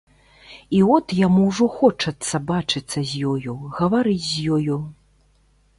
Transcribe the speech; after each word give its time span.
І 0.77 0.79
от 0.95 1.13
яму 1.25 1.43
ўжо 1.49 1.67
хочацца 1.75 2.35
бачыцца 2.53 2.99
з 3.11 3.25
ёю, 3.35 3.53
гаварыць 3.81 4.21
з 4.31 4.37
ёю. 4.59 4.83